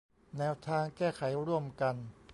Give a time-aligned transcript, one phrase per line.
[0.37, 1.95] แนวทางแก้ไขร่วมกัน